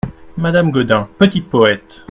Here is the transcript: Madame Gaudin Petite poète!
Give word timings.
Madame 0.35 0.71
Gaudin 0.71 1.07
Petite 1.19 1.47
poète! 1.47 1.99